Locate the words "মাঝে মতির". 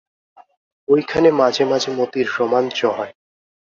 1.65-2.27